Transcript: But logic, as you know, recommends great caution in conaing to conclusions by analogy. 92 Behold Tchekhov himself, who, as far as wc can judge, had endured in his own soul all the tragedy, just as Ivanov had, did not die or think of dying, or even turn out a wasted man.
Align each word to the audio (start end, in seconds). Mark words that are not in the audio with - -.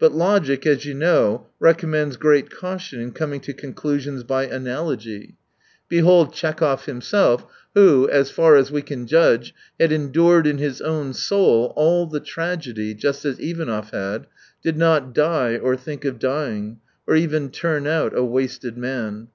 But 0.00 0.10
logic, 0.10 0.66
as 0.66 0.84
you 0.86 0.92
know, 0.94 1.46
recommends 1.60 2.16
great 2.16 2.50
caution 2.50 3.00
in 3.00 3.12
conaing 3.12 3.42
to 3.42 3.52
conclusions 3.52 4.24
by 4.24 4.46
analogy. 4.46 5.16
92 5.16 5.34
Behold 5.88 6.32
Tchekhov 6.32 6.86
himself, 6.86 7.46
who, 7.74 8.08
as 8.08 8.28
far 8.28 8.56
as 8.56 8.72
wc 8.72 8.86
can 8.86 9.06
judge, 9.06 9.54
had 9.78 9.92
endured 9.92 10.48
in 10.48 10.58
his 10.58 10.80
own 10.80 11.12
soul 11.14 11.72
all 11.76 12.06
the 12.08 12.18
tragedy, 12.18 12.92
just 12.92 13.24
as 13.24 13.38
Ivanov 13.38 13.90
had, 13.90 14.26
did 14.64 14.76
not 14.76 15.14
die 15.14 15.56
or 15.56 15.76
think 15.76 16.04
of 16.04 16.18
dying, 16.18 16.80
or 17.06 17.14
even 17.14 17.48
turn 17.48 17.86
out 17.86 18.18
a 18.18 18.24
wasted 18.24 18.76
man. 18.76 19.28